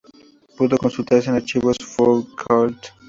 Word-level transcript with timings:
Pudo 0.57 0.79
consultarse 0.79 1.29
en 1.29 1.35
los 1.35 1.43
Archivos 1.43 1.77
Foucault. 1.77 2.85